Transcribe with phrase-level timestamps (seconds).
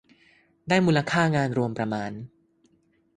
[0.69, 2.11] ได้มูลค่างานรวมประมาณ